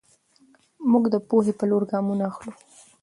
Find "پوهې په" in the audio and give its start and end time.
1.27-1.65